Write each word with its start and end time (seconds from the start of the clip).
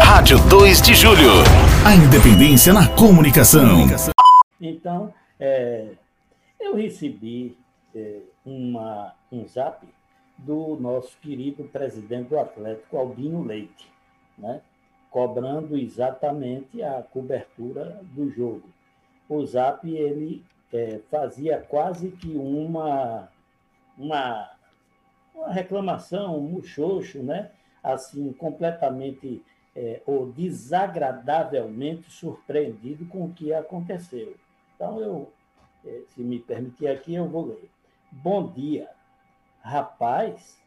Rádio 0.00 0.38
2 0.48 0.82
de 0.82 0.94
Julho. 0.94 1.30
A 1.86 1.94
independência 1.94 2.72
na 2.72 2.88
comunicação. 2.96 3.86
Então, 4.60 5.12
é, 5.38 5.92
eu 6.60 6.74
recebi 6.74 7.56
é, 7.94 8.20
uma, 8.44 9.14
um 9.30 9.46
zap 9.46 9.86
do 10.36 10.76
nosso 10.80 11.16
querido 11.18 11.64
presidente 11.64 12.28
do 12.28 12.38
Atlético, 12.38 12.96
Albino 12.96 13.44
Leite, 13.44 13.88
né? 14.36 14.60
cobrando 15.10 15.76
exatamente 15.76 16.82
a 16.82 17.02
cobertura 17.02 18.00
do 18.02 18.28
jogo. 18.30 18.64
O 19.28 19.44
zap 19.46 19.88
ele 19.88 20.44
é, 20.72 21.00
fazia 21.10 21.58
quase 21.58 22.10
que 22.10 22.34
uma, 22.36 23.28
uma, 23.96 24.50
uma 25.34 25.52
reclamação, 25.52 26.38
um 26.38 26.42
muxoxo, 26.42 27.22
né? 27.22 27.50
assim, 27.82 28.32
completamente 28.32 29.42
é, 29.76 30.00
ou 30.06 30.30
desagradavelmente 30.32 32.10
surpreendido 32.10 33.06
com 33.06 33.24
o 33.24 33.32
que 33.32 33.52
aconteceu. 33.52 34.36
Então, 34.74 35.00
eu, 35.00 35.32
é, 35.84 36.02
se 36.10 36.22
me 36.22 36.38
permitir 36.38 36.88
aqui, 36.88 37.14
eu 37.14 37.28
vou 37.28 37.46
ler. 37.46 37.70
Bom 38.10 38.46
dia. 38.52 38.88
Rapaz, 39.60 40.60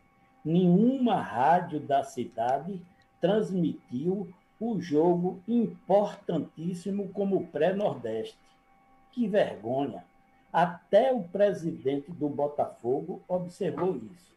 nenhuma 0.43 1.21
rádio 1.21 1.79
da 1.79 2.03
cidade 2.03 2.81
transmitiu 3.21 4.29
o 4.59 4.79
jogo 4.79 5.39
importantíssimo 5.47 7.09
como 7.09 7.37
o 7.37 7.47
pré-nordeste. 7.47 8.37
Que 9.11 9.27
vergonha! 9.27 10.03
Até 10.51 11.13
o 11.13 11.23
presidente 11.23 12.11
do 12.11 12.27
Botafogo 12.27 13.21
observou 13.27 13.95
isso 13.95 14.36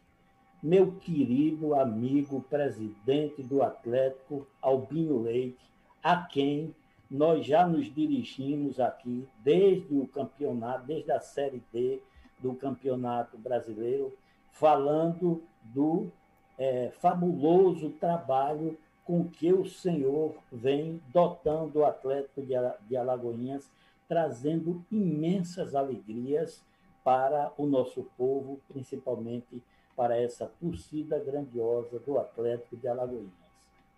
meu 0.61 0.91
querido 0.91 1.73
amigo 1.73 2.41
presidente 2.41 3.41
do 3.41 3.63
Atlético, 3.63 4.45
Albinho 4.61 5.21
Leite, 5.21 5.57
a 6.03 6.17
quem 6.17 6.75
nós 7.09 7.45
já 7.45 7.67
nos 7.67 7.93
dirigimos 7.93 8.79
aqui 8.79 9.27
desde 9.39 9.93
o 9.93 10.07
campeonato, 10.07 10.85
desde 10.85 11.11
a 11.11 11.19
Série 11.19 11.61
D 11.73 11.99
do 12.39 12.53
Campeonato 12.53 13.37
Brasileiro, 13.37 14.13
falando 14.51 15.43
do 15.63 16.11
é, 16.57 16.91
fabuloso 16.99 17.89
trabalho 17.91 18.77
com 19.03 19.27
que 19.27 19.51
o 19.51 19.65
senhor 19.65 20.35
vem 20.51 21.01
dotando 21.11 21.79
o 21.79 21.85
Atlético 21.85 22.41
de 22.87 22.95
Alagoinhas, 22.95 23.69
trazendo 24.07 24.85
imensas 24.91 25.73
alegrias 25.73 26.63
para 27.03 27.51
o 27.57 27.65
nosso 27.65 28.03
povo, 28.15 28.59
principalmente 28.67 29.61
para 30.01 30.17
essa 30.17 30.51
torcida 30.59 31.19
grandiosa 31.19 31.99
do 31.99 32.17
Atlético 32.17 32.75
de 32.75 32.87
Alagoinhas. 32.87 33.29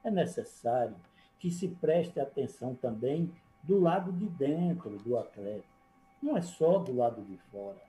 É 0.03 0.11
necessário 0.11 0.97
que 1.39 1.49
se 1.49 1.69
preste 1.69 2.19
atenção 2.19 2.75
também 2.75 3.31
do 3.63 3.79
lado 3.79 4.11
de 4.11 4.25
dentro 4.25 4.97
do 4.97 5.17
Atlético, 5.17 5.63
não 6.21 6.35
é 6.35 6.41
só 6.41 6.79
do 6.79 6.93
lado 6.93 7.21
de 7.21 7.37
fora. 7.49 7.81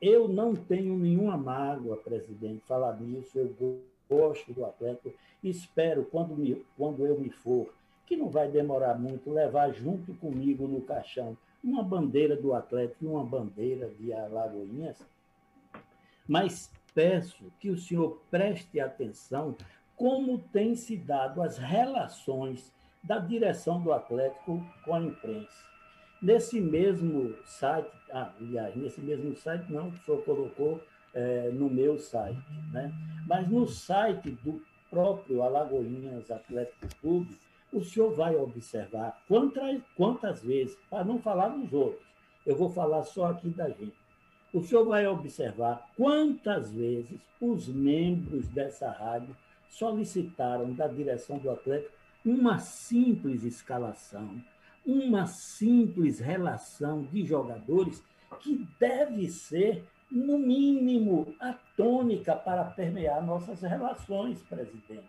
Eu 0.00 0.26
não 0.26 0.56
tenho 0.56 0.96
nenhuma 0.96 1.36
mágoa, 1.36 1.98
presidente, 1.98 2.64
falar 2.66 2.98
nisso, 2.98 3.38
eu 3.38 3.82
gosto 4.08 4.54
do 4.54 4.64
Atlético, 4.64 5.12
espero, 5.44 6.06
quando, 6.06 6.34
me, 6.34 6.64
quando 6.78 7.04
eu 7.04 7.20
me 7.20 7.28
for, 7.28 7.74
que 8.06 8.16
não 8.16 8.30
vai 8.30 8.48
demorar 8.48 8.98
muito, 8.98 9.30
levar 9.30 9.70
junto 9.74 10.14
comigo 10.14 10.66
no 10.66 10.80
caixão 10.80 11.36
uma 11.62 11.82
bandeira 11.82 12.34
do 12.36 12.54
Atlético 12.54 13.04
e 13.04 13.06
uma 13.06 13.22
bandeira 13.22 13.90
de 13.90 14.14
Alagoinhas, 14.14 14.96
mas 16.26 16.70
peço 16.94 17.52
que 17.58 17.70
o 17.70 17.76
senhor 17.76 18.22
preste 18.30 18.80
atenção 18.80 19.56
como 19.96 20.38
têm 20.38 20.74
se 20.74 20.96
dado 20.96 21.42
as 21.42 21.58
relações 21.58 22.72
da 23.02 23.18
direção 23.18 23.80
do 23.82 23.92
Atlético 23.92 24.64
com 24.84 24.94
a 24.94 25.00
imprensa. 25.00 25.64
Nesse 26.22 26.60
mesmo 26.60 27.34
site, 27.44 27.90
ah, 28.12 28.32
aliás, 28.38 28.76
nesse 28.76 29.00
mesmo 29.00 29.34
site 29.36 29.70
não, 29.72 29.88
o 29.88 29.96
senhor 29.98 30.22
colocou 30.24 30.80
é, 31.14 31.50
no 31.50 31.68
meu 31.68 31.98
site, 31.98 32.38
né? 32.72 32.92
mas 33.26 33.48
no 33.48 33.66
site 33.66 34.30
do 34.42 34.62
próprio 34.90 35.42
Alagoinhas 35.42 36.30
Atlético 36.30 36.88
Clube, 37.00 37.38
o 37.72 37.82
senhor 37.82 38.14
vai 38.14 38.36
observar 38.36 39.22
quantas, 39.28 39.80
quantas 39.96 40.42
vezes, 40.42 40.76
para 40.90 41.04
não 41.04 41.18
falar 41.20 41.48
dos 41.48 41.72
outros, 41.72 42.06
eu 42.44 42.56
vou 42.56 42.68
falar 42.68 43.02
só 43.04 43.26
aqui 43.26 43.48
da 43.50 43.68
gente 43.68 43.96
o 44.52 44.62
senhor 44.62 44.84
vai 44.84 45.06
observar 45.06 45.88
quantas 45.96 46.72
vezes 46.72 47.20
os 47.40 47.68
membros 47.68 48.48
dessa 48.48 48.90
rádio 48.90 49.34
solicitaram 49.68 50.72
da 50.72 50.88
direção 50.88 51.38
do 51.38 51.50
Atlético 51.50 51.92
uma 52.24 52.58
simples 52.58 53.44
escalação, 53.44 54.42
uma 54.84 55.26
simples 55.26 56.18
relação 56.18 57.02
de 57.04 57.24
jogadores 57.24 58.02
que 58.40 58.66
deve 58.78 59.28
ser, 59.28 59.84
no 60.10 60.38
mínimo, 60.38 61.34
a 61.40 61.54
tônica 61.76 62.34
para 62.34 62.64
permear 62.64 63.24
nossas 63.24 63.62
relações, 63.62 64.42
presidente. 64.42 65.08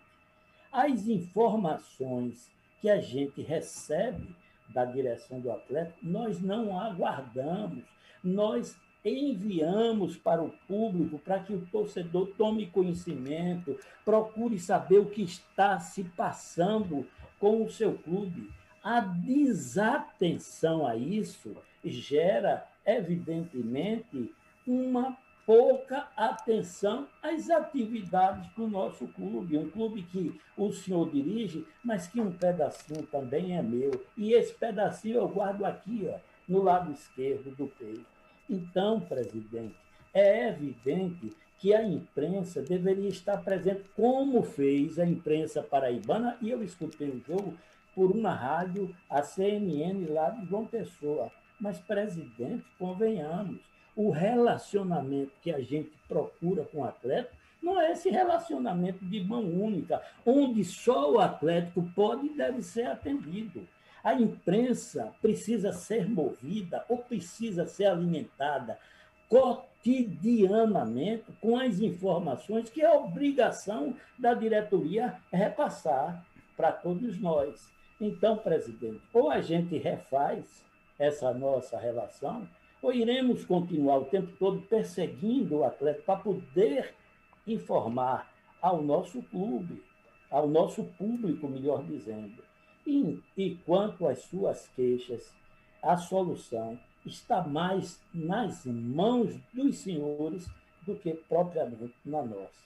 As 0.70 1.06
informações 1.06 2.50
que 2.80 2.88
a 2.88 3.00
gente 3.00 3.42
recebe 3.42 4.34
da 4.68 4.84
direção 4.84 5.38
do 5.40 5.50
Atlético, 5.50 5.98
nós 6.02 6.40
não 6.40 6.78
aguardamos, 6.78 7.84
nós 8.24 8.76
enviamos 9.04 10.16
para 10.16 10.42
o 10.42 10.50
público 10.68 11.18
para 11.18 11.40
que 11.40 11.52
o 11.52 11.66
torcedor 11.72 12.28
tome 12.38 12.66
conhecimento, 12.66 13.78
procure 14.04 14.58
saber 14.58 14.98
o 14.98 15.06
que 15.06 15.22
está 15.22 15.78
se 15.80 16.04
passando 16.04 17.06
com 17.40 17.64
o 17.64 17.70
seu 17.70 17.94
clube. 17.98 18.50
A 18.82 19.00
desatenção 19.00 20.86
a 20.86 20.96
isso 20.96 21.56
gera, 21.84 22.66
evidentemente, 22.84 24.32
uma 24.66 25.16
pouca 25.44 26.08
atenção 26.16 27.08
às 27.22 27.50
atividades 27.50 28.48
do 28.54 28.68
nosso 28.68 29.08
clube, 29.08 29.58
um 29.58 29.68
clube 29.68 30.02
que 30.02 30.40
o 30.56 30.72
senhor 30.72 31.10
dirige, 31.10 31.66
mas 31.82 32.06
que 32.06 32.20
um 32.20 32.32
pedacinho 32.32 33.04
também 33.06 33.56
é 33.56 33.62
meu. 33.62 34.04
E 34.16 34.32
esse 34.32 34.54
pedacinho 34.54 35.16
eu 35.16 35.28
guardo 35.28 35.64
aqui, 35.64 36.08
ó, 36.08 36.18
no 36.48 36.62
lado 36.62 36.92
esquerdo 36.92 37.50
do 37.56 37.66
peito. 37.66 38.11
Então, 38.52 39.00
presidente, 39.00 39.74
é 40.12 40.48
evidente 40.48 41.32
que 41.58 41.72
a 41.72 41.82
imprensa 41.82 42.60
deveria 42.60 43.08
estar 43.08 43.38
presente, 43.38 43.84
como 43.96 44.42
fez 44.42 44.98
a 44.98 45.06
imprensa 45.06 45.62
paraibana, 45.62 46.36
e 46.42 46.50
eu 46.50 46.62
escutei 46.62 47.08
o 47.08 47.22
jogo 47.26 47.54
por 47.94 48.10
uma 48.10 48.34
rádio, 48.34 48.94
a 49.08 49.22
CNN 49.22 50.04
lá 50.06 50.28
de 50.28 50.44
João 50.46 50.66
Pessoa. 50.66 51.32
Mas, 51.58 51.78
presidente, 51.78 52.62
convenhamos, 52.78 53.58
o 53.96 54.10
relacionamento 54.10 55.32
que 55.40 55.50
a 55.50 55.60
gente 55.60 55.92
procura 56.06 56.64
com 56.64 56.80
o 56.80 56.84
atleta 56.84 57.30
não 57.62 57.80
é 57.80 57.92
esse 57.92 58.10
relacionamento 58.10 59.02
de 59.02 59.24
mão 59.24 59.44
única, 59.44 60.02
onde 60.26 60.62
só 60.62 61.10
o 61.12 61.20
Atlético 61.20 61.88
pode 61.94 62.26
e 62.26 62.36
deve 62.36 62.60
ser 62.60 62.86
atendido. 62.86 63.66
A 64.02 64.14
imprensa 64.14 65.14
precisa 65.22 65.72
ser 65.72 66.08
movida 66.08 66.84
ou 66.88 66.98
precisa 66.98 67.66
ser 67.66 67.86
alimentada 67.86 68.78
cotidianamente 69.28 71.24
com 71.40 71.56
as 71.56 71.80
informações 71.80 72.68
que 72.68 72.82
é 72.82 72.90
obrigação 72.92 73.96
da 74.18 74.34
diretoria 74.34 75.16
repassar 75.32 76.26
para 76.56 76.72
todos 76.72 77.18
nós. 77.18 77.72
Então, 78.00 78.36
presidente, 78.36 79.00
ou 79.12 79.30
a 79.30 79.40
gente 79.40 79.78
refaz 79.78 80.64
essa 80.98 81.32
nossa 81.32 81.78
relação, 81.78 82.46
ou 82.82 82.92
iremos 82.92 83.44
continuar 83.44 83.98
o 83.98 84.04
tempo 84.06 84.32
todo 84.38 84.60
perseguindo 84.62 85.58
o 85.58 85.64
atleta 85.64 86.02
para 86.04 86.18
poder 86.18 86.92
informar 87.46 88.30
ao 88.60 88.82
nosso 88.82 89.22
clube, 89.22 89.82
ao 90.30 90.48
nosso 90.48 90.84
público, 90.98 91.48
melhor 91.48 91.84
dizendo, 91.84 92.42
e, 92.86 93.20
e 93.36 93.54
quanto 93.66 94.06
às 94.06 94.20
suas 94.20 94.68
queixas, 94.74 95.32
a 95.82 95.96
solução 95.96 96.78
está 97.04 97.42
mais 97.42 98.00
nas 98.14 98.64
mãos 98.66 99.34
dos 99.52 99.78
senhores 99.78 100.46
do 100.86 100.94
que 100.96 101.14
propriamente 101.28 101.94
na 102.04 102.22
nossa. 102.22 102.62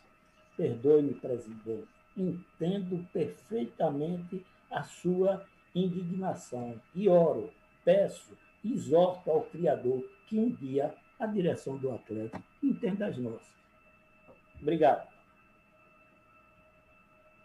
Perdoe-me, 0.56 1.14
presidente, 1.14 1.88
entendo 2.16 3.06
perfeitamente 3.12 4.44
a 4.70 4.82
sua 4.82 5.44
indignação 5.74 6.80
e 6.94 7.08
oro, 7.08 7.50
peço, 7.84 8.36
exorto 8.64 9.30
ao 9.30 9.42
Criador 9.42 10.02
que 10.26 10.38
um 10.38 10.50
dia 10.50 10.94
a 11.18 11.26
direção 11.26 11.76
do 11.76 11.92
atleta 11.92 12.42
entenda 12.62 13.06
as 13.06 13.16
nossas. 13.18 13.54
Obrigado. 14.60 15.15